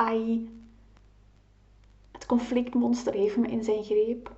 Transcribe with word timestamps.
ai, 0.00 0.48
het 2.10 2.26
conflictmonster 2.26 3.14
heeft 3.14 3.36
me 3.36 3.48
in 3.48 3.64
zijn 3.64 3.84
greep. 3.84 4.32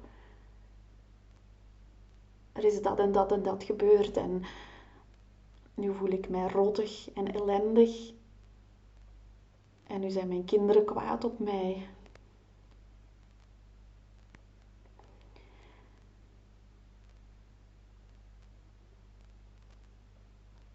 Er 2.52 2.64
is 2.64 2.82
dat 2.82 2.98
en 2.98 3.12
dat 3.12 3.32
en 3.32 3.42
dat 3.42 3.64
gebeurd 3.64 4.16
en 4.16 4.42
nu 5.74 5.94
voel 5.94 6.08
ik 6.08 6.28
mij 6.28 6.48
rottig 6.48 7.10
en 7.10 7.34
ellendig. 7.34 8.12
En 9.86 10.00
nu 10.00 10.10
zijn 10.10 10.28
mijn 10.28 10.44
kinderen 10.44 10.84
kwaad 10.84 11.24
op 11.24 11.38
mij. 11.38 11.88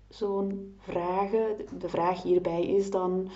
Zo'n 0.10 0.78
vragen, 0.80 1.80
de 1.80 1.90
vraag 1.90 2.24
hierbij 2.24 2.66
is 2.68 2.90
dan, 2.90 3.30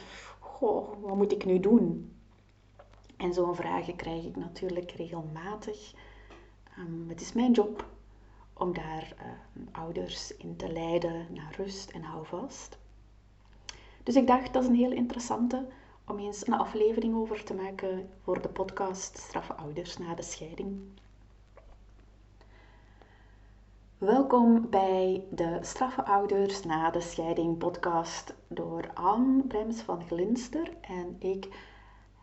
goh, 0.62 1.02
wat 1.02 1.16
moet 1.16 1.32
ik 1.32 1.46
nu 1.46 1.60
doen? 1.60 2.12
En 3.18 3.34
zo'n 3.34 3.56
vragen 3.56 3.96
krijg 3.96 4.26
ik 4.26 4.36
natuurlijk 4.36 4.92
regelmatig. 4.92 5.94
Um, 6.80 7.10
het 7.10 7.22
is 7.22 7.34
mijn 7.34 7.52
job 7.52 7.86
om 8.54 8.74
daar 8.74 9.16
uh, 9.18 9.64
ouders 9.72 10.38
in 10.38 10.56
te 10.56 10.72
leiden 10.72 11.28
naar 11.30 11.54
rust 11.58 11.90
en 11.90 12.04
houvast. 12.04 12.78
Dus 14.04 14.16
ik 14.16 14.28
dacht, 14.28 14.54
dat 14.54 14.64
is 14.64 14.70
een 14.70 14.76
heel 14.76 14.92
interessante 14.92 15.68
om 16.08 16.20
eens 16.20 16.48
een 16.48 16.54
aflevering 16.54 17.16
over 17.16 17.44
te 17.44 17.54
maken 17.54 18.10
voor 18.24 18.42
de 18.42 18.50
podcast 18.50 19.18
Straffe 19.18 19.54
Ouders 19.54 19.98
na 19.98 20.16
de 20.16 20.24
scheiding. 20.24 20.82
Welkom 24.02 24.70
bij 24.70 25.24
de 25.30 25.58
Straffe 25.62 26.06
Ouders 26.06 26.64
na 26.64 26.90
de 26.90 27.02
scheiding 27.02 27.58
podcast 27.58 28.34
door 28.48 28.92
Anne 28.94 29.44
Brems 29.44 29.82
van 29.82 30.06
Glinster. 30.06 30.78
En 30.82 31.16
ik 31.20 31.48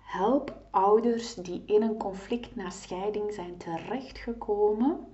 help 0.04 0.56
ouders 0.70 1.34
die 1.34 1.62
in 1.66 1.82
een 1.82 1.96
conflict 1.96 2.56
na 2.56 2.70
scheiding 2.70 3.32
zijn 3.32 3.56
terechtgekomen 3.56 5.06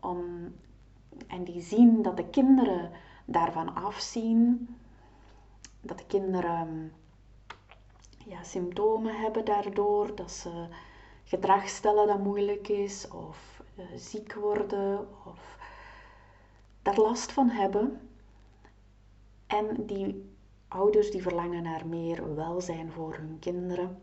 om, 0.00 0.54
en 1.26 1.44
die 1.44 1.60
zien 1.60 2.02
dat 2.02 2.16
de 2.16 2.28
kinderen 2.28 2.90
daarvan 3.24 3.74
afzien, 3.74 4.68
dat 5.80 5.98
de 5.98 6.06
kinderen 6.06 6.92
ja, 8.26 8.42
symptomen 8.42 9.20
hebben 9.20 9.44
daardoor, 9.44 10.14
dat 10.14 10.30
ze 10.30 10.66
gedrag 11.24 11.68
stellen 11.68 12.06
dat 12.06 12.18
moeilijk 12.18 12.68
is, 12.68 13.08
of 13.10 13.57
uh, 13.78 13.84
ziek 13.96 14.34
worden, 14.34 15.08
of 15.24 15.58
daar 16.82 16.98
last 16.98 17.32
van 17.32 17.48
hebben. 17.48 18.00
En 19.46 19.86
die 19.86 20.32
ouders 20.68 21.10
die 21.10 21.22
verlangen 21.22 21.62
naar 21.62 21.86
meer 21.86 22.34
welzijn 22.34 22.92
voor 22.92 23.14
hun 23.16 23.38
kinderen. 23.38 24.02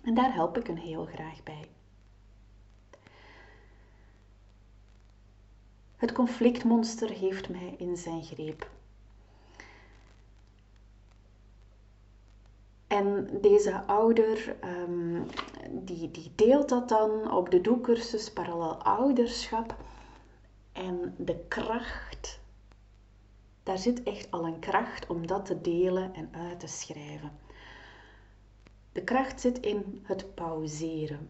En 0.00 0.14
daar 0.14 0.34
help 0.34 0.58
ik 0.58 0.66
hen 0.66 0.76
heel 0.76 1.04
graag 1.04 1.42
bij. 1.42 1.68
Het 5.96 6.12
conflictmonster 6.12 7.10
heeft 7.10 7.48
mij 7.48 7.74
in 7.78 7.96
zijn 7.96 8.22
greep. 8.22 8.70
En 12.86 13.28
deze 13.40 13.86
ouder 13.86 14.56
um, 14.64 15.26
die, 15.70 16.10
die 16.10 16.32
deelt 16.34 16.68
dat 16.68 16.88
dan 16.88 17.32
op 17.32 17.50
de 17.50 17.60
doelcursus 17.60 18.32
Parallel 18.32 18.82
Ouderschap. 18.82 19.76
En 20.72 21.14
de 21.18 21.44
kracht, 21.48 22.40
daar 23.62 23.78
zit 23.78 24.02
echt 24.02 24.30
al 24.30 24.46
een 24.46 24.58
kracht 24.58 25.06
om 25.06 25.26
dat 25.26 25.46
te 25.46 25.60
delen 25.60 26.14
en 26.14 26.28
uit 26.32 26.60
te 26.60 26.66
schrijven. 26.66 27.30
De 28.92 29.04
kracht 29.04 29.40
zit 29.40 29.58
in 29.60 30.00
het 30.02 30.34
pauzeren. 30.34 31.28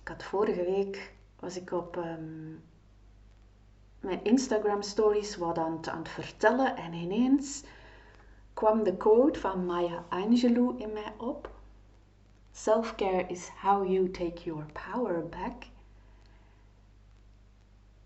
Ik 0.00 0.08
had 0.08 0.22
vorige 0.22 0.64
week, 0.64 1.14
was 1.40 1.56
ik 1.56 1.72
op 1.72 1.96
um, 1.96 2.62
mijn 4.00 4.24
Instagram 4.24 4.82
stories 4.82 5.36
wat 5.36 5.58
aan 5.58 5.72
het, 5.72 5.88
aan 5.88 5.98
het 5.98 6.08
vertellen 6.08 6.76
en 6.76 6.92
ineens 6.92 7.64
kwam 8.54 8.82
de 8.82 8.96
quote 8.96 9.40
van 9.40 9.66
Maya 9.66 10.04
Angelou 10.08 10.78
in 10.78 10.92
mij 10.92 11.12
op. 11.18 11.53
Self-care 12.54 13.26
is 13.28 13.48
how 13.48 13.84
you 13.90 14.10
take 14.10 14.44
your 14.44 14.64
power 14.72 15.28
back. 15.28 15.66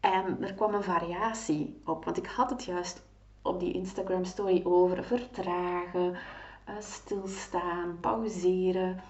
En 0.01 0.43
er 0.43 0.55
kwam 0.55 0.75
een 0.75 0.83
variatie 0.83 1.81
op, 1.85 2.05
want 2.05 2.17
ik 2.17 2.27
had 2.27 2.51
het 2.51 2.65
juist 2.65 3.03
op 3.43 3.61
die 3.61 3.73
Instagram 3.73 4.25
story 4.25 4.63
over 4.65 5.05
vertragen, 5.05 6.17
eh, 6.65 6.75
stilstaan, 6.79 8.01
pauzeren. 8.01 9.03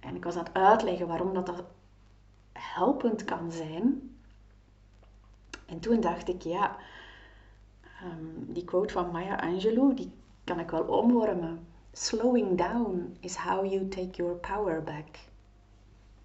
En 0.00 0.14
ik 0.14 0.24
was 0.24 0.36
aan 0.36 0.44
het 0.44 0.54
uitleggen 0.54 1.06
waarom 1.06 1.34
dat, 1.34 1.46
dat 1.46 1.64
helpend 2.52 3.24
kan 3.24 3.52
zijn 3.52 4.16
en 5.66 5.80
toen 5.80 6.00
dacht 6.00 6.28
ik, 6.28 6.42
ja, 6.42 6.76
um, 8.04 8.52
die 8.52 8.64
quote 8.64 8.92
van 8.92 9.10
Maya 9.10 9.36
Angelou, 9.36 9.94
die 9.94 10.12
kan 10.44 10.58
ik 10.60 10.70
wel 10.70 10.82
omvormen. 10.82 11.66
Slowing 11.98 12.56
down 12.56 13.16
is 13.22 13.36
how 13.36 13.64
you 13.64 13.88
take 13.88 14.18
your 14.18 14.34
power 14.34 14.82
back 14.82 15.18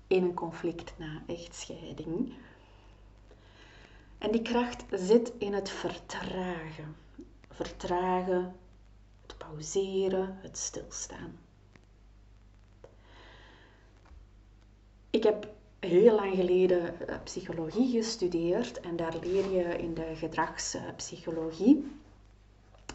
in 0.08 0.24
een 0.24 0.34
conflict 0.34 0.94
na 0.98 1.22
echtscheiding. 1.28 2.34
En 4.18 4.32
die 4.32 4.42
kracht 4.42 4.84
zit 4.90 5.32
in 5.38 5.54
het 5.54 5.70
vertragen. 5.70 6.96
Vertragen, 7.50 8.56
het 9.22 9.38
pauzeren, 9.38 10.38
het 10.42 10.58
stilstaan. 10.58 11.40
Ik 15.10 15.24
heb 15.24 15.48
heel 15.80 16.16
lang 16.16 16.36
geleden 16.36 17.08
eh, 17.08 17.16
psychologie 17.24 17.92
gestudeerd 17.92 18.80
en 18.80 18.96
daar 18.96 19.16
leer 19.22 19.52
je 19.52 19.78
in 19.78 19.94
de 19.94 20.16
gedragspsychologie 20.16 21.92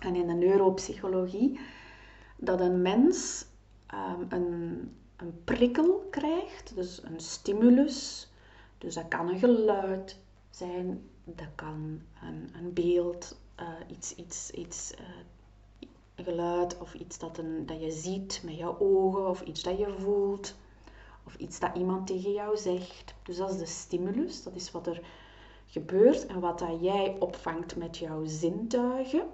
en 0.00 0.14
in 0.14 0.26
de 0.26 0.32
neuropsychologie 0.32 1.58
dat 2.36 2.60
een 2.60 2.82
mens 2.82 3.46
um, 3.94 4.26
een, 4.28 4.90
een 5.16 5.40
prikkel 5.44 6.06
krijgt, 6.10 6.74
dus 6.74 7.02
een 7.02 7.20
stimulus. 7.20 8.30
Dus 8.78 8.94
dat 8.94 9.08
kan 9.08 9.28
een 9.28 9.38
geluid 9.38 10.18
zijn, 10.50 11.08
dat 11.24 11.48
kan 11.54 12.00
een, 12.22 12.50
een 12.58 12.72
beeld, 12.72 13.38
uh, 13.60 13.68
iets, 13.96 14.14
iets, 14.14 14.50
iets 14.50 14.94
een 16.14 16.24
geluid 16.24 16.78
of 16.78 16.94
iets 16.94 17.18
dat, 17.18 17.38
een, 17.38 17.66
dat 17.66 17.80
je 17.80 17.90
ziet 17.90 18.40
met 18.44 18.56
je 18.56 18.80
ogen 18.80 19.28
of 19.28 19.40
iets 19.40 19.62
dat 19.62 19.78
je 19.78 19.94
voelt 19.98 20.54
of 21.24 21.36
iets 21.36 21.58
dat 21.58 21.76
iemand 21.76 22.06
tegen 22.06 22.32
jou 22.32 22.56
zegt. 22.56 23.14
Dus 23.22 23.36
dat 23.36 23.50
is 23.50 23.58
de 23.58 23.66
stimulus, 23.66 24.42
dat 24.42 24.54
is 24.54 24.70
wat 24.70 24.86
er 24.86 25.00
gebeurt 25.66 26.26
en 26.26 26.40
wat 26.40 26.58
dat 26.58 26.80
jij 26.80 27.16
opvangt 27.18 27.76
met 27.76 27.96
jouw 27.96 28.24
zintuigen. 28.24 29.26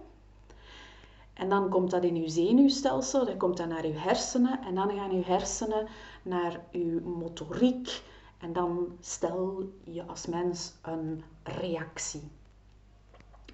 En 1.42 1.48
dan 1.48 1.68
komt 1.68 1.90
dat 1.90 2.04
in 2.04 2.16
je 2.16 2.28
zenuwstelsel, 2.28 3.24
dan 3.24 3.36
komt 3.36 3.56
dat 3.56 3.68
naar 3.68 3.86
je 3.86 3.92
hersenen 3.92 4.60
en 4.64 4.74
dan 4.74 4.90
gaan 4.90 5.16
je 5.16 5.24
hersenen 5.24 5.86
naar 6.22 6.60
je 6.70 7.00
motoriek 7.04 8.02
en 8.38 8.52
dan 8.52 8.96
stel 9.00 9.70
je 9.84 10.04
als 10.04 10.26
mens 10.26 10.72
een 10.82 11.22
reactie. 11.42 12.22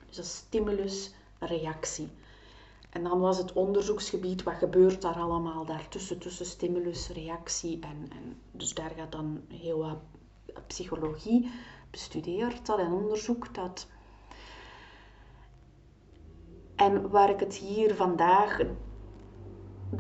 Dus 0.07 0.19
een 0.19 0.25
stimulus-reactie. 0.25 2.09
En 2.91 3.03
dan 3.03 3.21
was 3.21 3.39
het 3.39 3.53
onderzoeksgebied, 3.53 4.43
wat 4.43 4.55
gebeurt 4.55 5.03
daar 5.03 5.17
allemaal 5.17 5.65
daartussen, 5.65 6.19
tussen 6.19 6.47
stimulus, 6.47 7.09
reactie 7.09 7.79
en, 7.81 8.11
en 8.11 8.41
dus 8.53 8.75
daar 8.75 8.93
gaat 8.97 9.13
dan 9.13 9.41
heel 9.49 9.79
wat 9.79 9.99
psychologie 10.67 11.51
bestudeerd 11.91 12.67
dat 12.67 12.79
en 12.79 12.93
onderzoekt 12.93 13.55
dat. 13.55 13.87
En 16.79 17.11
waar 17.11 17.31
ik 17.31 17.41
het 17.41 17.55
hier 17.55 17.95
vandaag, 17.95 18.61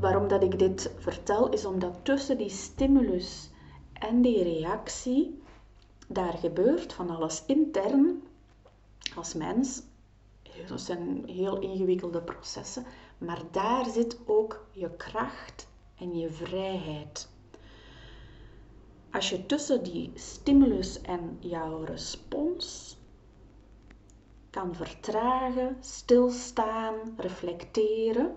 waarom 0.01 0.29
dat 0.29 0.43
ik 0.43 0.59
dit 0.59 0.93
vertel, 0.99 1.49
is 1.49 1.65
omdat 1.65 1.99
tussen 2.03 2.39
die 2.39 2.51
stimulus 2.51 3.51
en 3.93 4.23
die 4.23 4.43
reactie, 4.43 5.43
daar 6.09 6.33
gebeurt 6.33 6.93
van 6.93 7.11
alles 7.11 7.43
intern 7.47 8.23
als 9.15 9.35
mens 9.35 9.83
dat 10.67 10.81
zijn 10.81 11.23
heel 11.27 11.59
ingewikkelde 11.59 12.23
processen, 12.23 12.85
maar 13.19 13.43
daar 13.51 13.87
zit 13.87 14.19
ook 14.27 14.67
je 14.73 14.91
kracht 14.97 15.69
en 15.99 16.19
je 16.19 16.31
vrijheid. 16.31 17.29
Als 19.11 19.31
je 19.31 19.47
tussen 19.47 19.83
die 19.83 20.13
stimulus 20.15 21.01
en 21.01 21.37
jouw 21.41 21.85
respons 21.85 22.97
kan 24.59 24.75
vertragen, 24.75 25.77
stilstaan, 25.81 26.95
reflecteren, 27.17 28.35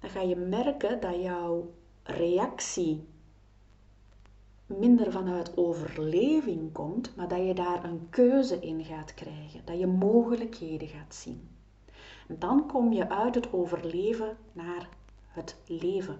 dan 0.00 0.10
ga 0.10 0.20
je 0.20 0.36
merken 0.36 1.00
dat 1.00 1.22
jouw 1.22 1.70
reactie 2.02 3.06
minder 4.66 5.12
vanuit 5.12 5.56
overleving 5.56 6.72
komt, 6.72 7.16
maar 7.16 7.28
dat 7.28 7.46
je 7.46 7.54
daar 7.54 7.84
een 7.84 8.06
keuze 8.10 8.58
in 8.60 8.84
gaat 8.84 9.14
krijgen, 9.14 9.60
dat 9.64 9.78
je 9.78 9.86
mogelijkheden 9.86 10.88
gaat 10.88 11.14
zien. 11.14 11.48
Dan 12.28 12.66
kom 12.66 12.92
je 12.92 13.08
uit 13.08 13.34
het 13.34 13.52
overleven 13.52 14.36
naar 14.52 14.88
het 15.28 15.56
leven. 15.66 16.16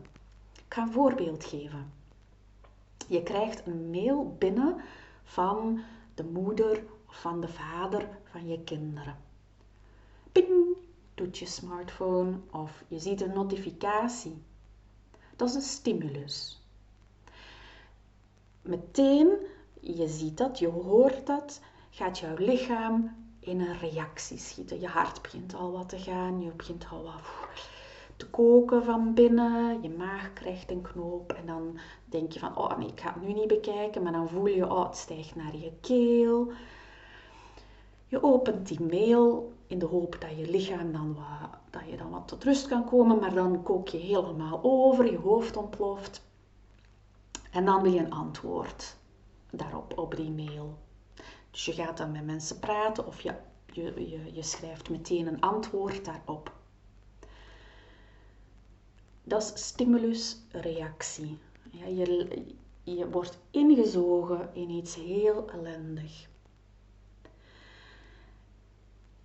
Ik 0.53 0.75
ga 0.75 0.83
een 0.83 0.93
voorbeeld 0.93 1.45
geven. 1.45 1.93
Je 3.09 3.23
krijgt 3.23 3.67
een 3.67 3.91
mail 3.91 4.35
binnen 4.39 4.77
van 5.23 5.81
de 6.15 6.25
moeder 6.25 6.83
van 7.11 7.41
de 7.41 7.49
vader 7.49 8.09
van 8.25 8.49
je 8.49 8.65
kinderen. 8.65 9.17
Ping, 10.33 10.77
doet 11.15 11.39
je 11.39 11.47
smartphone 11.47 12.39
of 12.51 12.85
je 12.89 12.99
ziet 12.99 13.21
een 13.21 13.33
notificatie. 13.33 14.43
Dat 15.37 15.49
is 15.49 15.55
een 15.55 15.61
stimulus. 15.61 16.63
Meteen, 18.63 19.29
je 19.81 20.09
ziet 20.09 20.39
dat, 20.39 20.59
je 20.59 20.69
hoort 20.69 21.27
dat, 21.27 21.61
gaat 21.91 22.19
jouw 22.19 22.35
lichaam 22.37 23.17
in 23.41 23.61
een 23.61 23.79
reactie 23.79 24.39
schieten. 24.39 24.81
Je 24.81 24.87
hart 24.87 25.23
begint 25.23 25.55
al 25.55 25.73
wat 25.73 25.89
te 25.89 25.99
gaan, 25.99 26.43
je 26.43 26.51
begint 26.51 26.87
al 26.91 27.03
wat 27.03 27.23
te 28.17 28.27
koken 28.27 28.85
van 28.85 29.15
binnen, 29.15 29.83
je 29.83 29.89
maag 29.89 30.33
krijgt 30.33 30.71
een 30.71 30.83
knoop 30.83 31.33
en 31.33 31.47
dan 31.47 31.79
denk 32.05 32.33
je 32.33 32.39
van, 32.39 32.57
oh 32.57 32.79
nee, 32.79 32.89
ik 32.89 33.01
ga 33.01 33.13
het 33.13 33.23
nu 33.23 33.33
niet 33.33 33.49
bekijken, 33.49 34.03
maar 34.03 34.13
dan 34.13 34.29
voel 34.29 34.47
je, 34.47 34.71
oh 34.71 34.87
het 34.87 34.97
stijgt 34.97 35.37
naar 35.37 35.57
je 35.57 35.73
keel. 35.81 36.53
Je 38.11 38.23
opent 38.23 38.69
die 38.69 38.81
mail 38.81 39.53
in 39.67 39.79
de 39.79 39.87
hoop 39.87 40.17
dat 40.21 40.37
je 40.37 40.51
lichaam 40.51 40.93
dan 40.93 41.15
wat, 41.15 41.59
dat 41.71 41.83
je 41.91 41.97
dan 41.97 42.11
wat 42.11 42.29
tot 42.29 42.45
rust 42.45 42.69
kan 42.69 42.85
komen, 42.85 43.19
maar 43.19 43.35
dan 43.35 43.63
kook 43.63 43.89
je 43.89 43.99
helemaal 43.99 44.61
over, 44.63 45.11
je 45.11 45.19
hoofd 45.19 45.57
ontploft. 45.57 46.23
En 47.51 47.65
dan 47.65 47.83
wil 47.83 47.93
je 47.93 47.99
een 47.99 48.13
antwoord 48.13 48.97
daarop, 49.51 49.99
op 49.99 50.17
die 50.17 50.31
mail. 50.31 50.79
Dus 51.51 51.65
je 51.65 51.73
gaat 51.73 51.97
dan 51.97 52.13
met 52.13 52.25
mensen 52.25 52.59
praten 52.59 53.07
of 53.07 53.21
je, 53.21 53.35
je, 53.73 54.09
je, 54.11 54.35
je 54.35 54.43
schrijft 54.43 54.91
meteen 54.91 55.27
een 55.27 55.41
antwoord 55.41 56.05
daarop. 56.05 56.53
Dat 59.23 59.43
is 59.43 59.67
stimulus-reactie. 59.67 61.39
Ja, 61.71 61.87
je, 61.87 62.45
je 62.83 63.11
wordt 63.11 63.39
ingezogen 63.51 64.51
in 64.53 64.71
iets 64.71 64.95
heel 64.95 65.51
ellendig. 65.51 66.30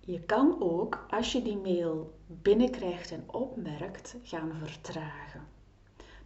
Je 0.06 0.20
kan 0.20 0.56
ook, 0.60 1.06
als 1.10 1.32
je 1.32 1.42
die 1.42 1.56
mail 1.56 2.12
binnenkrijgt 2.26 3.10
en 3.10 3.24
opmerkt, 3.26 4.16
gaan 4.22 4.52
vertragen. 4.62 5.46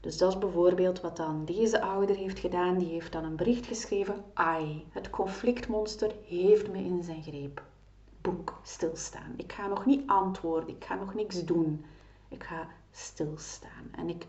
Dus 0.00 0.18
dat 0.18 0.32
is 0.32 0.38
bijvoorbeeld 0.38 1.00
wat 1.00 1.16
dan 1.16 1.44
deze 1.44 1.82
ouder 1.82 2.16
heeft 2.16 2.38
gedaan. 2.38 2.78
Die 2.78 2.88
heeft 2.88 3.12
dan 3.12 3.24
een 3.24 3.36
bericht 3.36 3.66
geschreven. 3.66 4.24
Ai, 4.34 4.86
het 4.90 5.10
conflictmonster 5.10 6.14
heeft 6.26 6.70
me 6.70 6.78
in 6.78 7.02
zijn 7.02 7.22
greep. 7.22 7.62
Boek, 8.20 8.60
stilstaan. 8.62 9.32
Ik 9.36 9.52
ga 9.52 9.66
nog 9.66 9.86
niet 9.86 10.02
antwoorden. 10.06 10.68
Ik 10.68 10.84
ga 10.84 10.94
nog 10.94 11.14
niks 11.14 11.44
doen. 11.44 11.84
Ik 12.28 12.44
ga 12.44 12.68
stilstaan. 12.90 13.88
En 13.96 14.08
ik, 14.08 14.26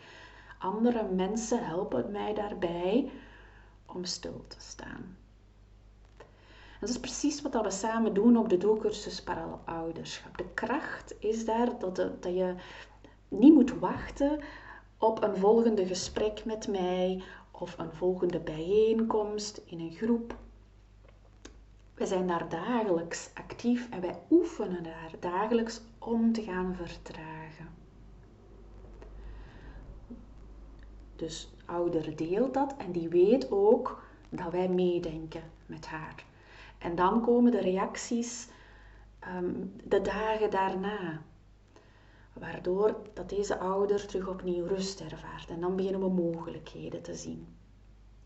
andere 0.60 1.04
mensen 1.04 1.66
helpen 1.66 2.12
mij 2.12 2.34
daarbij 2.34 3.12
om 3.86 4.04
stil 4.04 4.46
te 4.48 4.60
staan. 4.60 5.18
Dat 6.82 6.90
is 6.90 7.00
precies 7.00 7.42
wat 7.42 7.62
we 7.62 7.70
samen 7.72 8.14
doen 8.14 8.38
op 8.38 8.50
de 8.50 8.58
doelcursus 8.58 9.24
Ouderschap. 9.66 10.38
De 10.38 10.46
kracht 10.54 11.16
is 11.20 11.46
daar 11.46 11.80
dat, 11.80 11.96
dat 11.96 12.24
je 12.24 12.56
niet 13.28 13.54
moet 13.54 13.80
wachten 13.80 14.40
op 14.98 15.24
een 15.24 15.36
volgende 15.38 15.86
gesprek 15.86 16.46
met 16.46 16.68
mij 16.68 17.24
of 17.52 17.78
een 17.78 17.92
volgende 17.92 18.40
bijeenkomst 18.40 19.62
in 19.66 19.80
een 19.80 19.92
groep. 19.92 20.36
We 21.94 22.06
zijn 22.06 22.28
daar 22.28 22.50
dagelijks 22.50 23.30
actief 23.34 23.90
en 23.90 24.02
wij 24.02 24.20
oefenen 24.30 24.84
daar 24.84 25.12
dagelijks 25.20 25.82
om 26.00 26.34
te 26.34 26.44
gaan 26.44 26.76
vertragen. 26.76 27.70
Dus 31.16 31.54
ouder 31.66 32.16
deelt 32.16 32.54
dat 32.54 32.76
en 32.78 32.92
die 32.92 33.10
weet 33.10 33.52
ook 33.52 34.04
dat 34.30 34.52
wij 34.52 34.70
meedenken 34.70 35.44
met 35.66 35.86
haar. 35.86 36.30
En 36.82 36.96
dan 36.96 37.22
komen 37.22 37.52
de 37.52 37.62
reacties 37.62 38.48
ehm, 39.20 39.54
de 39.84 40.02
dagen 40.02 40.50
daarna 40.50 41.22
waardoor 42.34 42.96
dat 43.14 43.30
deze 43.30 43.60
ouder 43.60 44.08
terug 44.08 44.28
opnieuw 44.28 44.66
rust 44.66 45.02
ervaart. 45.02 45.50
En 45.50 45.62
dan 45.62 45.76
beginnen 45.76 46.02
we 46.02 46.10
mogelijkheden 46.10 47.02
te 47.02 47.16
zien. 47.16 47.48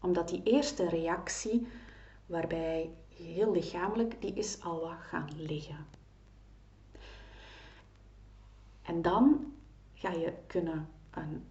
Omdat 0.01 0.29
die 0.29 0.43
eerste 0.43 0.89
reactie, 0.89 1.67
waarbij 2.25 2.89
heel 3.17 3.51
lichamelijk, 3.51 4.21
die 4.21 4.33
is 4.33 4.61
al 4.63 4.79
wat 4.79 4.99
gaan 4.99 5.29
liggen. 5.37 5.85
En 8.81 9.01
dan 9.01 9.53
ga 9.93 10.11
je 10.11 10.33
kunnen 10.47 10.87
een, 11.11 11.43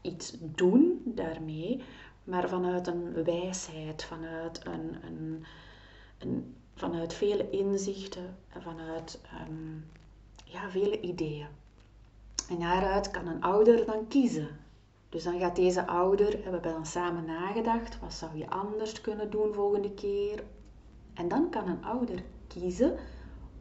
iets 0.00 0.36
doen 0.40 1.02
daarmee, 1.04 1.82
maar 2.24 2.48
vanuit 2.48 2.86
een 2.86 3.24
wijsheid, 3.24 4.04
vanuit, 4.04 4.66
een, 4.66 5.04
een, 5.04 5.44
een 6.18 6.56
vanuit 6.74 7.14
vele 7.14 7.50
inzichten, 7.50 8.36
vanuit 8.48 9.20
um, 9.48 9.86
ja, 10.44 10.70
vele 10.70 11.00
ideeën. 11.00 11.48
En 12.48 12.58
daaruit 12.58 13.10
kan 13.10 13.26
een 13.26 13.42
ouder 13.42 13.86
dan 13.86 14.08
kiezen. 14.08 14.48
Dus 15.08 15.22
dan 15.22 15.38
gaat 15.38 15.56
deze 15.56 15.86
ouder, 15.86 16.30
we 16.30 16.42
hebben 16.42 16.62
dan 16.62 16.86
samen 16.86 17.24
nagedacht, 17.24 18.00
wat 18.00 18.14
zou 18.14 18.36
je 18.36 18.50
anders 18.50 19.00
kunnen 19.00 19.30
doen 19.30 19.54
volgende 19.54 19.90
keer? 19.90 20.44
En 21.14 21.28
dan 21.28 21.50
kan 21.50 21.68
een 21.68 21.84
ouder 21.84 22.22
kiezen, 22.46 22.98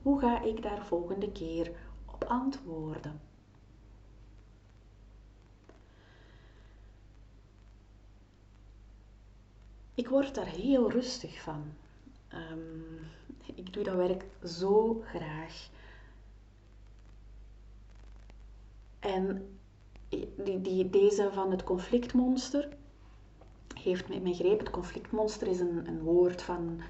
hoe 0.01 0.19
ga 0.19 0.42
ik 0.42 0.62
daar 0.62 0.86
volgende 0.86 1.31
keer 1.31 1.72
op 2.06 2.24
antwoorden? 2.24 3.22
Ik 9.94 10.08
word 10.08 10.36
daar 10.36 10.46
heel 10.46 10.92
rustig 10.92 11.42
van. 11.42 11.63
Um, 12.36 13.00
ik 13.56 13.74
doe 13.74 13.84
dat 13.84 13.96
werk 13.96 14.26
zo 14.44 15.04
graag. 15.06 15.70
En 19.00 19.58
die, 20.10 20.62
die, 20.62 20.90
deze 20.90 21.30
van 21.34 21.52
het 21.52 21.64
conflictmonster 21.64 22.68
heeft 23.80 24.08
mij 24.08 24.34
gegrepen. 24.34 24.60
Het 24.60 24.70
conflictmonster 24.70 25.48
is 25.48 25.60
een, 25.60 25.88
een 25.88 26.02
woord 26.02 26.42
van, 26.42 26.82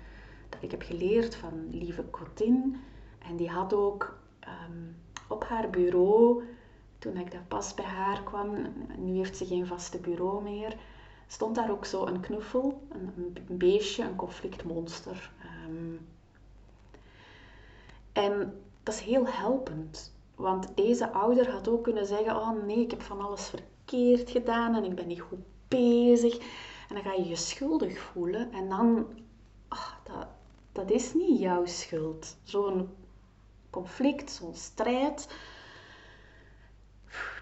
dat 0.50 0.64
ik 0.64 0.72
heb 0.72 0.82
geleerd 0.82 1.36
van 1.36 1.70
lieve 1.72 2.10
Cotin. 2.10 2.76
En 3.28 3.36
die 3.36 3.50
had 3.50 3.74
ook 3.74 4.18
ehm, 4.40 4.84
op 5.28 5.44
haar 5.44 5.70
bureau, 5.70 6.44
toen 7.00 7.18
ik 7.18 7.32
daar 7.32 7.46
pas 7.48 7.74
bij 7.74 7.86
haar 7.86 8.24
kwam, 8.24 8.74
nu 8.98 9.16
heeft 9.16 9.38
ze 9.38 9.46
geen 9.46 9.68
vaste 9.68 9.98
bureau 10.00 10.44
meer, 10.44 10.75
stond 11.36 11.56
daar 11.56 11.72
ook 11.72 11.86
zo 11.86 12.06
een 12.06 12.20
knuffel, 12.20 12.82
een, 12.89 13.38
beestje, 13.48 14.04
een 14.04 14.15
conflictmonster. 14.15 15.32
Um, 15.68 16.08
en 18.13 18.62
dat 18.84 18.94
is 18.94 19.00
heel 19.00 19.27
helpend. 19.27 20.13
Want 20.36 20.75
deze 20.75 21.12
ouder 21.12 21.51
had 21.51 21.68
ook 21.68 21.84
kunnen 21.84 22.06
zeggen: 22.06 22.36
Oh 22.36 22.65
nee, 22.65 22.80
ik 22.80 22.92
heb 22.92 23.01
van 23.01 23.22
alles 23.22 23.50
verkeerd 23.50 24.30
gedaan 24.30 24.75
en 24.75 24.84
ik 24.84 24.96
ben 24.96 25.08
niet 25.08 25.22
goed 25.22 25.39
bezig. 25.68 26.38
En 26.89 26.96
dan 26.96 27.04
ga 27.04 27.13
je 27.13 27.27
je 27.27 27.36
schuldig 27.36 28.00
voelen 28.00 28.51
en 28.51 28.70
dan, 28.70 29.08
oh, 29.70 29.92
dat, 30.04 30.27
dat 30.72 30.92
is 30.92 31.13
niet 31.13 31.39
jouw 31.39 31.65
schuld. 31.65 32.38
Zo'n 32.44 32.89
conflict, 33.70 34.32
zo'n 34.32 34.56
strijd, 34.56 35.27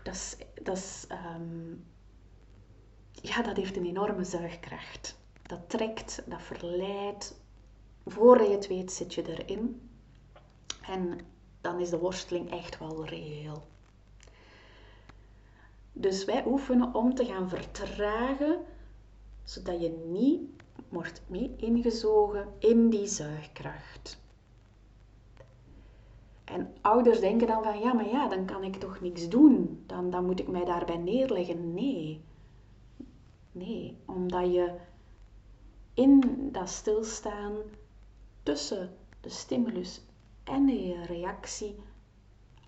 dat, 0.03 0.13
is, 0.13 0.37
dat, 0.63 1.05
ehm, 1.07 1.75
ja, 3.23 3.41
dat 3.41 3.57
heeft 3.57 3.77
een 3.77 3.85
enorme 3.85 4.23
zuigkracht. 4.23 5.17
Dat 5.41 5.69
trekt, 5.69 6.23
dat 6.25 6.41
verleidt. 6.41 7.41
Voordat 8.05 8.47
je 8.47 8.53
het 8.53 8.67
weet 8.67 8.91
zit 8.91 9.13
je 9.13 9.37
erin. 9.37 9.89
En 10.87 11.19
dan 11.61 11.79
is 11.79 11.89
de 11.89 11.99
worsteling 11.99 12.51
echt 12.51 12.79
wel 12.79 13.05
reëel. 13.05 13.63
Dus 15.93 16.25
wij 16.25 16.43
oefenen 16.45 16.93
om 16.93 17.15
te 17.15 17.25
gaan 17.25 17.49
vertragen, 17.49 18.59
zodat 19.43 19.81
je 19.81 20.03
niet 20.07 20.41
wordt 20.89 21.21
mee 21.27 21.55
ingezogen 21.57 22.47
in 22.59 22.89
die 22.89 23.07
zuigkracht. 23.07 24.21
En 26.43 26.73
ouders 26.81 27.19
denken 27.19 27.47
dan 27.47 27.63
van, 27.63 27.79
ja, 27.79 27.93
maar 27.93 28.07
ja, 28.07 28.27
dan 28.27 28.45
kan 28.45 28.63
ik 28.63 28.75
toch 28.75 29.01
niks 29.01 29.29
doen. 29.29 29.83
Dan, 29.85 30.09
dan 30.09 30.25
moet 30.25 30.39
ik 30.39 30.47
mij 30.47 30.65
daarbij 30.65 30.97
neerleggen. 30.97 31.73
Nee. 31.73 32.21
Nee, 33.53 33.97
omdat 34.05 34.53
je 34.53 34.79
in 35.93 36.49
dat 36.51 36.69
stilstaan 36.69 37.55
tussen 38.43 38.97
de 39.21 39.29
stimulus 39.29 40.01
en 40.43 40.67
je 40.67 41.05
reactie 41.05 41.75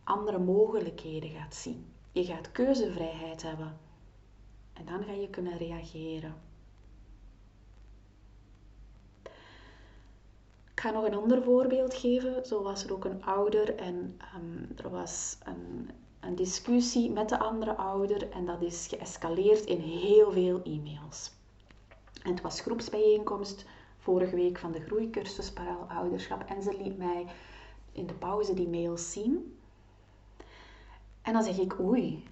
andere 0.04 0.40
mogelijkheden 0.40 1.30
gaat 1.30 1.56
zien. 1.56 1.94
Je 2.12 2.26
gaat 2.26 2.52
keuzevrijheid 2.52 3.42
hebben 3.42 3.78
en 4.74 4.86
dan 4.86 5.04
ga 5.04 5.12
je 5.12 5.30
kunnen 5.30 5.58
reageren. 5.58 6.36
Ik 10.72 10.82
ga 10.82 10.92
nog 10.92 11.06
een 11.06 11.16
ander 11.16 11.44
voorbeeld 11.44 11.94
geven. 11.94 12.46
Zo 12.46 12.64
was 12.64 12.84
er 12.84 12.94
ook 12.94 13.06
een 13.06 13.24
ouder 13.24 13.76
en 13.76 14.18
ehm, 14.18 14.80
er 14.84 14.90
was 14.90 15.38
een, 15.44 15.90
een 16.26 16.36
discussie 16.36 17.12
met 17.12 17.30
de 17.30 17.40
andere 17.40 17.76
ouder 17.76 18.30
en 18.30 18.46
dat 18.46 18.62
is 18.62 18.88
geëscaleerd 18.88 19.66
in 19.66 19.80
heel 19.80 20.32
veel 20.32 20.64
e-mails. 20.64 21.32
En 22.24 22.32
het 22.32 22.42
was 22.42 22.62
groepsbijeenkomst 22.62 23.66
vorige 23.98 24.36
week 24.36 24.58
van 24.58 24.72
de 24.72 24.82
groeicursus 24.82 25.52
Paraal 25.52 25.86
Ouderschap 25.90 26.44
en 26.44 26.64
ze 26.64 26.78
liet 26.78 26.98
mij 26.98 27.26
in 27.92 28.08
de 28.08 28.14
pauze 28.14 28.54
die 28.54 28.68
mails 28.68 29.12
zien. 29.12 29.58
En 31.22 31.34
dan 31.34 31.44
zeg 31.44 31.58
ik, 31.58 31.80
oei, 31.80 32.24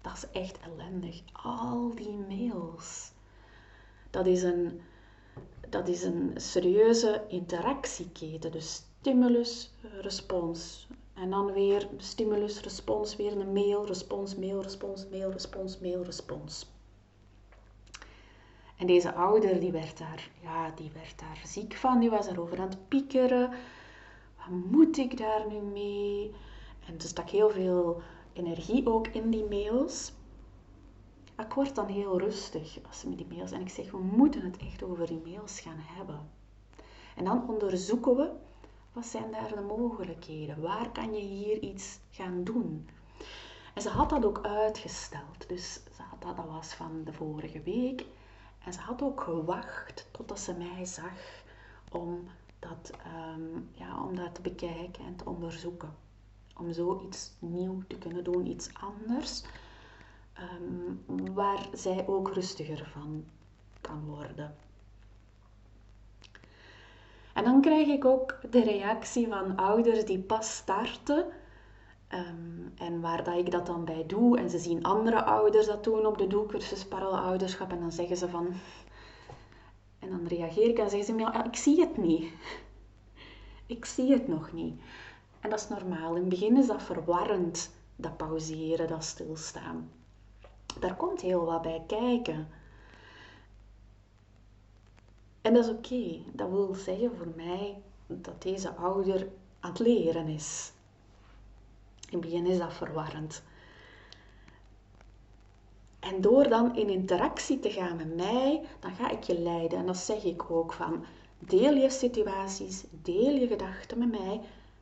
dat 0.00 0.12
is 0.12 0.40
echt 0.40 0.58
ellendig. 0.60 1.22
Al 1.32 1.94
die 1.94 2.18
mails. 2.28 3.10
Dat 4.10 4.26
is 4.26 4.42
een, 4.42 4.80
dat 5.68 5.88
is 5.88 6.02
een 6.02 6.32
serieuze 6.34 7.24
interactieketen. 7.28 8.52
Dus 8.52 8.82
stimulus, 9.00 9.70
respons. 10.00 10.88
En 11.16 11.30
dan 11.30 11.52
weer 11.52 11.88
stimulus, 11.96 12.60
respons, 12.60 13.16
weer 13.16 13.40
een 13.40 13.52
mail, 13.52 13.86
respons, 13.86 14.34
mail, 14.34 14.62
respons, 14.62 15.08
mail, 15.08 15.30
respons, 15.30 15.78
mail, 15.78 16.02
respons. 16.02 16.70
En 18.76 18.86
deze 18.86 19.14
ouder 19.14 19.60
die 19.60 19.72
werd, 19.72 19.98
daar, 19.98 20.30
ja, 20.42 20.70
die 20.70 20.90
werd 20.94 21.18
daar 21.18 21.40
ziek 21.44 21.74
van, 21.74 22.00
die 22.00 22.10
was 22.10 22.26
erover 22.26 22.60
aan 22.60 22.68
het 22.68 22.88
piekeren. 22.88 23.50
Wat 24.36 24.48
moet 24.70 24.96
ik 24.96 25.16
daar 25.16 25.46
nu 25.48 25.60
mee? 25.60 26.34
En 26.86 26.94
er 26.94 27.00
stak 27.00 27.30
heel 27.30 27.50
veel 27.50 28.02
energie 28.32 28.86
ook 28.86 29.06
in 29.06 29.30
die 29.30 29.44
mails. 29.44 30.12
Ik 31.38 31.52
word 31.52 31.74
dan 31.74 31.86
heel 31.86 32.18
rustig 32.20 32.78
als 32.88 33.00
ze 33.00 33.08
met 33.08 33.18
die 33.18 33.26
mails 33.26 33.50
en 33.50 33.60
ik 33.60 33.68
zeg, 33.68 33.90
we 33.90 33.98
moeten 33.98 34.42
het 34.42 34.56
echt 34.56 34.82
over 34.82 35.06
die 35.06 35.22
mails 35.24 35.60
gaan 35.60 35.78
hebben. 35.78 36.30
En 37.16 37.24
dan 37.24 37.48
onderzoeken 37.48 38.16
we, 38.16 38.30
wat 38.96 39.06
zijn 39.06 39.30
daar 39.30 39.54
de 39.54 39.60
mogelijkheden? 39.60 40.60
Waar 40.60 40.90
kan 40.90 41.14
je 41.14 41.20
hier 41.20 41.58
iets 41.62 41.98
gaan 42.10 42.44
doen? 42.44 42.88
En 43.74 43.82
ze 43.82 43.88
had 43.88 44.10
dat 44.10 44.24
ook 44.24 44.40
uitgesteld. 44.42 45.48
Dus 45.48 45.80
dat, 46.18 46.46
was 46.46 46.74
van 46.74 47.04
de 47.04 47.12
vorige 47.12 47.62
week. 47.62 48.04
En 48.64 48.72
ze 48.72 48.80
had 48.80 49.02
ook 49.02 49.20
gewacht 49.20 50.08
totdat 50.10 50.40
ze 50.40 50.54
mij 50.54 50.84
zag 50.84 51.42
om 51.92 52.28
dat, 52.58 52.90
um, 53.36 53.68
ja, 53.72 54.04
om 54.04 54.16
dat 54.16 54.34
te 54.34 54.40
bekijken 54.40 55.04
en 55.04 55.16
te 55.16 55.24
onderzoeken. 55.24 55.94
Om 56.56 56.72
zoiets 56.72 57.32
nieuw 57.38 57.82
te 57.88 57.98
kunnen 57.98 58.24
doen, 58.24 58.46
iets 58.46 58.68
anders, 58.74 59.44
um, 60.60 61.04
waar 61.34 61.68
zij 61.72 62.06
ook 62.06 62.32
rustiger 62.32 62.88
van 62.92 63.24
kan 63.80 64.04
worden. 64.04 64.54
Dan 67.46 67.60
krijg 67.60 67.86
ik 67.86 68.04
ook 68.04 68.38
de 68.50 68.62
reactie 68.62 69.28
van 69.28 69.56
ouders 69.56 70.04
die 70.04 70.18
pas 70.18 70.56
starten 70.56 71.26
Um, 72.12 72.72
en 72.76 73.00
waar 73.00 73.24
dat 73.24 73.36
ik 73.36 73.50
dat 73.50 73.66
dan 73.66 73.84
bij 73.84 74.04
doe, 74.06 74.38
en 74.38 74.50
ze 74.50 74.58
zien 74.58 74.82
andere 74.82 75.24
ouders 75.24 75.66
dat 75.66 75.84
doen 75.84 76.06
op 76.06 76.18
de 76.18 76.26
doelcursus 76.26 76.90
ouderschap 76.90 77.70
en 77.70 77.80
dan 77.80 77.92
zeggen 77.92 78.16
ze 78.16 78.28
van... 78.28 78.48
En 79.98 80.10
dan 80.10 80.26
reageer 80.26 80.68
ik 80.68 80.78
en 80.78 80.90
zeggen 80.90 81.14
ze, 81.14 81.20
ja, 81.20 81.44
ik 81.44 81.56
zie 81.56 81.80
het 81.80 81.96
niet. 81.96 82.32
Ik 83.76 83.84
zie 83.84 84.12
het 84.12 84.28
nog 84.28 84.52
niet. 84.52 84.80
En 85.40 85.50
dat 85.50 85.58
is 85.58 85.68
normaal. 85.68 86.14
In 86.14 86.20
het 86.20 86.28
begin 86.28 86.56
is 86.56 86.66
dat 86.66 86.82
verwarrend, 86.82 87.70
dat 87.96 88.16
pauzeren, 88.16 88.88
dat 88.88 89.04
stilstaan. 89.04 89.90
Daar 90.80 90.96
komt 90.96 91.20
heel 91.20 91.44
wat 91.44 91.62
bij 91.62 91.84
kijken. 91.86 92.48
En 95.46 95.54
dat 95.54 95.64
is 95.64 95.70
oké. 95.70 96.18
Dat 96.32 96.50
wil 96.50 96.74
zeggen 96.74 97.16
voor 97.16 97.32
mij 97.36 97.82
dat 98.06 98.42
deze 98.42 98.74
ouder 98.74 99.28
aan 99.60 99.70
het 99.70 99.78
leren 99.78 100.26
is. 100.26 100.72
In 102.10 102.18
het 102.18 102.20
begin 102.20 102.46
is 102.46 102.58
dat 102.58 102.72
verwarrend. 102.72 103.42
En 106.00 106.20
door 106.20 106.48
dan 106.48 106.76
in 106.76 106.88
interactie 106.88 107.58
te 107.58 107.70
gaan 107.70 107.96
met 107.96 108.16
mij, 108.16 108.62
dan 108.80 108.94
ga 108.94 109.10
ik 109.10 109.22
je 109.22 109.38
leiden. 109.38 109.78
En 109.78 109.86
dat 109.86 109.96
zeg 109.96 110.24
ik 110.24 110.50
ook 110.50 110.72
van, 110.72 111.04
deel 111.38 111.74
je 111.74 111.90
situaties, 111.90 112.84
deel 112.90 113.34
je 113.34 113.46
gedachten 113.46 113.98
met 113.98 114.10
mij. 114.10 114.40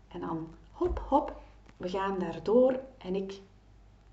En 0.09 0.21
dan 0.21 0.49
hop, 0.73 1.03
hop, 1.09 1.41
we 1.77 1.89
gaan 1.89 2.19
daardoor 2.19 2.81
en 2.99 3.15
ik 3.15 3.41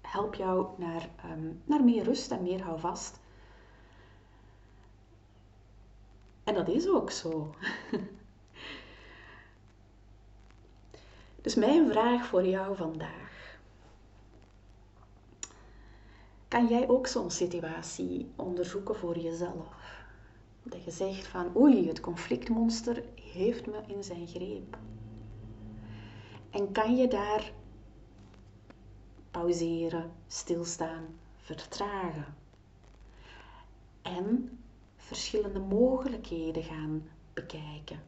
help 0.01 0.35
jou 0.35 0.65
naar, 0.77 1.09
um, 1.31 1.61
naar 1.65 1.83
meer 1.83 2.03
rust 2.03 2.31
en 2.31 2.43
meer 2.43 2.63
houvast. 2.63 3.20
En 6.43 6.53
dat 6.53 6.67
is 6.67 6.87
ook 6.87 7.11
zo. 7.11 7.55
Dus 11.41 11.55
mijn 11.55 11.89
vraag 11.89 12.25
voor 12.25 12.45
jou 12.45 12.75
vandaag. 12.75 13.59
Kan 16.47 16.67
jij 16.67 16.89
ook 16.89 17.07
zo'n 17.07 17.31
situatie 17.31 18.31
onderzoeken 18.35 18.95
voor 18.95 19.17
jezelf? 19.17 19.67
Dat 20.63 20.83
je 20.83 20.91
zegt 20.91 21.27
van 21.27 21.55
oei, 21.55 21.87
het 21.87 21.99
conflictmonster 21.99 23.03
heeft 23.33 23.65
me 23.65 23.81
in 23.87 24.03
zijn 24.03 24.27
greep. 24.27 24.77
En 26.49 26.71
kan 26.71 26.95
je 26.95 27.07
daar 27.07 27.51
pauzeren, 29.31 30.11
stilstaan, 30.27 31.05
vertragen? 31.37 32.35
En 34.01 34.59
verschillende 35.11 35.59
mogelijkheden 35.59 36.63
gaan 36.63 37.09
bekijken. 37.33 38.03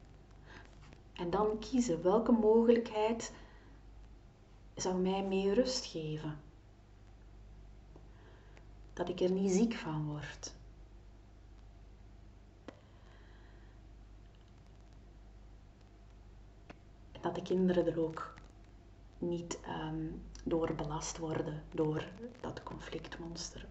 En 1.14 1.30
dan 1.30 1.60
kiezen 1.60 2.02
welke 2.04 2.32
mogelijkheid 2.32 3.34
zou 4.76 4.96
mij 4.96 5.24
meer 5.24 5.54
rust 5.54 5.86
geven. 5.86 6.40
Dat 8.94 9.10
ik 9.10 9.20
er 9.20 9.32
niet 9.32 9.52
ziek 9.52 9.74
van 9.74 10.08
word. 10.08 10.54
Dat 17.22 17.36
de 17.36 17.42
kinderen 17.42 17.86
er 17.88 18.00
ook 18.00 18.34
niet 19.18 19.60
um, 19.68 20.22
door 20.44 20.76
belast 20.76 21.18
worden 21.18 21.64
door 21.72 22.06
dat 22.42 22.64
conflictmonster. 22.64 23.68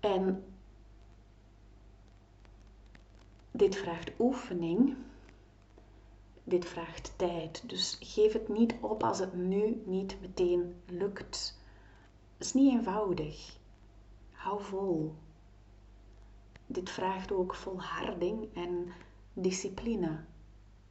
En 0.00 0.44
dit 3.50 3.76
vraagt 3.76 4.10
oefening. 4.18 4.96
Dit 6.44 6.64
vraagt 6.64 7.12
tijd. 7.16 7.68
Dus 7.68 7.98
geef 8.00 8.32
het 8.32 8.48
niet 8.48 8.74
op 8.80 9.02
als 9.02 9.18
het 9.18 9.34
nu 9.34 9.82
niet 9.84 10.20
meteen 10.20 10.82
lukt. 10.86 11.58
Het 12.36 12.46
is 12.46 12.52
niet 12.52 12.72
eenvoudig. 12.72 13.56
Hou 14.32 14.62
vol. 14.62 15.14
Dit 16.66 16.90
vraagt 16.90 17.32
ook 17.32 17.54
volharding 17.54 18.54
en 18.54 18.92
discipline 19.32 20.24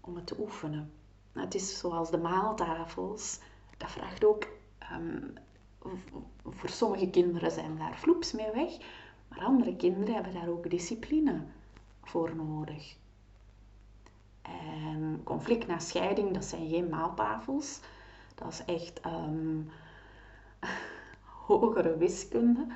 om 0.01 0.16
het 0.16 0.28
te 0.28 0.39
oefenen. 0.39 0.94
Het 1.32 1.56
is 1.56 1.80
zoals 1.80 2.12
de 2.12 2.18
maaltafels. 2.18 3.39
Dat 3.78 3.92
vraagt 3.92 4.25
ook. 4.25 4.48
Um, 4.92 5.34
voor 6.44 6.70
sommige 6.70 7.10
kinderen 7.10 7.51
zijn 7.51 7.78
daar 7.78 7.98
vloeps 7.98 8.32
mee 8.32 8.51
weg, 8.51 8.78
maar 9.29 9.39
andere 9.39 9.75
kinderen 9.75 10.13
hebben 10.13 10.33
daar 10.33 10.50
ook 10.50 10.69
discipline 10.69 11.41
voor 12.03 12.36
nodig. 12.36 12.95
En 14.41 15.21
conflict 15.24 15.67
na 15.67 15.79
scheiding, 15.79 16.33
dat 16.33 16.45
zijn 16.45 16.69
geen 16.69 16.89
maaltafels. 16.89 17.79
Dat 18.36 18.51
is 18.51 18.65
echt 18.65 19.05
um, 19.05 19.69
hogere 21.48 21.98
wiskunde. 21.98 22.67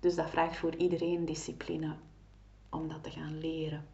Dus 0.00 0.14
dat 0.14 0.30
vraagt 0.30 0.56
voor 0.56 0.74
iedereen 0.74 1.24
discipline 1.24 1.94
om 2.70 2.88
dat 2.88 3.02
te 3.02 3.10
gaan 3.10 3.38
leren. 3.38 3.86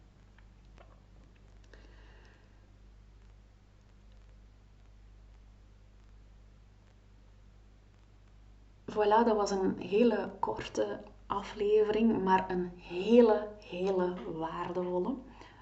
Voilà, 8.91 9.25
dat 9.25 9.35
was 9.35 9.51
een 9.51 9.79
hele 9.79 10.29
korte 10.39 10.99
aflevering, 11.33 12.23
maar 12.23 12.49
een 12.49 12.71
hele, 12.75 13.47
hele 13.59 14.13
waardevolle. 14.33 15.15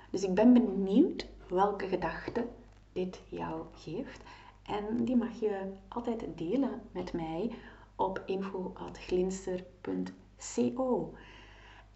Dus 0.10 0.24
ik 0.24 0.34
ben 0.34 0.54
benieuwd 0.54 1.28
welke 1.48 1.88
gedachten 1.88 2.50
dit 2.94 3.22
jou 3.30 3.66
geeft. 3.74 4.22
En 4.64 5.06
die 5.06 5.16
mag 5.16 5.40
je 5.40 5.72
altijd 5.88 6.26
delen 6.36 6.82
met 6.92 7.14
mij 7.14 7.52
op 7.96 8.22
info.glinster.co. 8.26 11.14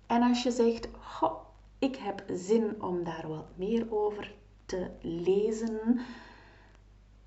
En 0.06 0.22
als 0.22 0.44
je 0.44 0.52
zegt, 0.52 0.88
goh, 1.00 1.44
ik 1.80 1.96
heb 1.96 2.24
zin 2.34 2.84
om 2.84 3.04
daar 3.04 3.28
wat 3.28 3.48
meer 3.56 3.94
over 3.94 4.34
te 4.66 4.90
lezen, 5.02 6.00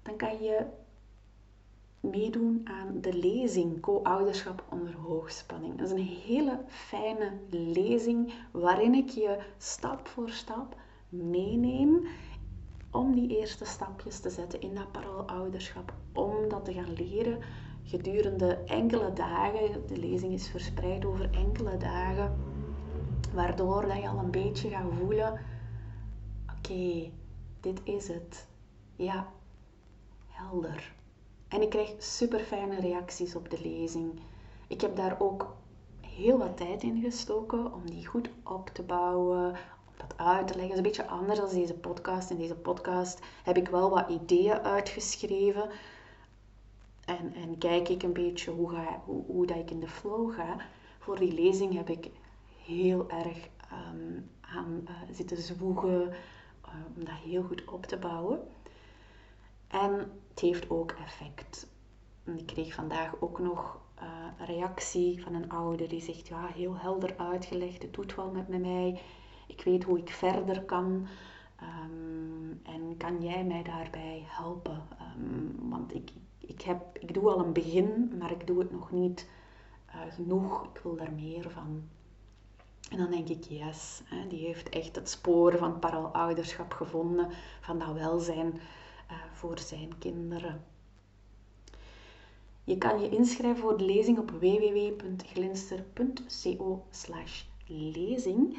dan 0.02 0.16
kan 0.16 0.42
je 0.42 0.66
meedoen 2.10 2.60
aan 2.64 3.00
de 3.00 3.12
lezing 3.14 3.80
Co-ouderschap 3.80 4.64
onder 4.70 4.94
hoogspanning. 4.94 5.78
Dat 5.78 5.86
is 5.86 5.92
een 5.92 6.16
hele 6.26 6.60
fijne 6.66 7.32
lezing 7.50 8.32
waarin 8.52 8.94
ik 8.94 9.08
je 9.08 9.38
stap 9.58 10.06
voor 10.06 10.30
stap 10.30 10.76
meeneem 11.08 12.06
om 12.90 13.14
die 13.14 13.38
eerste 13.38 13.64
stapjes 13.64 14.20
te 14.20 14.30
zetten 14.30 14.60
in 14.60 14.74
dat 14.74 14.92
parallelouderschap, 14.92 15.92
om 16.12 16.48
dat 16.48 16.64
te 16.64 16.72
gaan 16.72 16.92
leren 16.92 17.38
gedurende 17.84 18.54
enkele 18.54 19.12
dagen. 19.12 19.86
De 19.86 19.96
lezing 19.96 20.32
is 20.32 20.48
verspreid 20.48 21.04
over 21.04 21.30
enkele 21.30 21.76
dagen, 21.76 22.36
waardoor 23.34 23.86
dat 23.86 23.96
je 23.96 24.08
al 24.08 24.18
een 24.18 24.30
beetje 24.30 24.68
gaat 24.68 24.92
voelen: 24.98 25.40
oké, 26.56 27.10
dit 27.60 27.80
is 27.84 28.08
het. 28.08 28.46
Ja, 28.96 29.32
helder. 30.26 30.96
En 31.48 31.62
ik 31.62 31.70
krijg 31.70 31.94
super 31.98 32.40
fijne 32.40 32.80
reacties 32.80 33.34
op 33.34 33.50
de 33.50 33.60
lezing. 33.62 34.20
Ik 34.66 34.80
heb 34.80 34.96
daar 34.96 35.20
ook 35.20 35.56
heel 36.00 36.38
wat 36.38 36.56
tijd 36.56 36.82
in 36.82 37.00
gestoken 37.02 37.72
om 37.72 37.90
die 37.90 38.06
goed 38.06 38.30
op 38.42 38.68
te 38.68 38.82
bouwen, 38.82 39.46
om 39.86 39.94
dat 39.96 40.14
uit 40.16 40.46
te 40.46 40.54
leggen. 40.54 40.62
Het 40.62 40.70
is 40.70 40.76
een 40.76 40.82
beetje 40.82 41.06
anders 41.06 41.38
dan 41.38 41.48
deze 41.48 41.74
podcast. 41.74 42.30
In 42.30 42.36
deze 42.36 42.54
podcast 42.54 43.18
heb 43.42 43.56
ik 43.56 43.68
wel 43.68 43.90
wat 43.90 44.08
ideeën 44.08 44.62
uitgeschreven. 44.62 45.70
En, 47.04 47.34
en 47.34 47.58
kijk 47.58 47.88
ik 47.88 48.02
een 48.02 48.12
beetje 48.12 48.50
hoe, 48.50 48.70
ga, 48.70 49.02
hoe, 49.04 49.24
hoe 49.26 49.46
dat 49.46 49.56
ik 49.56 49.70
in 49.70 49.80
de 49.80 49.88
flow 49.88 50.34
ga. 50.34 50.56
Voor 50.98 51.18
die 51.18 51.32
lezing 51.32 51.74
heb 51.74 51.88
ik 51.88 52.10
heel 52.64 53.10
erg 53.10 53.48
um, 53.72 54.30
aan 54.40 54.80
uh, 54.84 54.90
zitten 55.12 55.36
zwoegen 55.36 56.08
uh, 56.08 56.74
om 56.96 57.04
dat 57.04 57.14
heel 57.24 57.42
goed 57.42 57.64
op 57.64 57.86
te 57.86 57.96
bouwen. 57.96 58.40
En 59.68 59.92
het 60.28 60.40
heeft 60.40 60.70
ook 60.70 60.90
effect. 60.90 61.66
Ik 62.24 62.46
kreeg 62.46 62.74
vandaag 62.74 63.20
ook 63.20 63.38
nog 63.38 63.80
uh, 64.02 64.08
een 64.38 64.46
reactie 64.46 65.22
van 65.22 65.34
een 65.34 65.50
ouder 65.50 65.88
die 65.88 66.00
zegt: 66.00 66.28
Ja, 66.28 66.46
heel 66.46 66.76
helder 66.76 67.14
uitgelegd, 67.16 67.82
het 67.82 67.94
doet 67.94 68.14
wel 68.14 68.30
met 68.30 68.48
mij. 68.48 69.00
Ik 69.46 69.62
weet 69.62 69.84
hoe 69.84 69.98
ik 69.98 70.10
verder 70.10 70.62
kan. 70.62 71.06
Um, 71.62 72.60
en 72.62 72.96
kan 72.96 73.22
jij 73.22 73.44
mij 73.44 73.62
daarbij 73.62 74.24
helpen? 74.26 74.82
Um, 75.16 75.68
want 75.70 75.94
ik, 75.94 76.10
ik, 76.38 76.62
heb, 76.62 76.98
ik 76.98 77.14
doe 77.14 77.30
al 77.30 77.44
een 77.44 77.52
begin, 77.52 78.12
maar 78.18 78.30
ik 78.30 78.46
doe 78.46 78.58
het 78.58 78.72
nog 78.72 78.90
niet 78.90 79.28
uh, 79.88 80.12
genoeg. 80.14 80.64
Ik 80.74 80.80
wil 80.82 80.96
daar 80.96 81.12
meer 81.12 81.50
van. 81.50 81.82
En 82.90 82.98
dan 82.98 83.10
denk 83.10 83.28
ik, 83.28 83.44
yes, 83.44 84.02
hè, 84.04 84.26
die 84.26 84.46
heeft 84.46 84.68
echt 84.68 84.96
het 84.96 85.08
spoor 85.08 85.56
van 85.58 85.78
paralouderschap 85.78 86.72
gevonden, 86.72 87.30
van 87.60 87.78
dat 87.78 87.92
welzijn 87.92 88.60
voor 89.32 89.58
zijn 89.58 89.98
kinderen. 89.98 90.64
Je 92.64 92.78
kan 92.78 93.00
je 93.00 93.08
inschrijven 93.08 93.62
voor 93.62 93.78
de 93.78 93.84
lezing 93.84 94.18
op 94.18 94.30
www.glinster.co 94.30 96.84
lezing. 97.66 98.58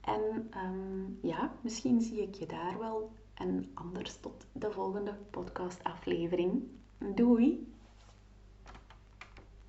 En 0.00 0.50
um, 0.64 1.18
ja, 1.22 1.52
misschien 1.60 2.00
zie 2.00 2.22
ik 2.22 2.34
je 2.34 2.46
daar 2.46 2.78
wel. 2.78 3.10
En 3.34 3.70
anders 3.74 4.16
tot 4.20 4.46
de 4.52 4.70
volgende 4.70 5.16
podcastaflevering. 5.30 6.62
Doei! 7.14 7.72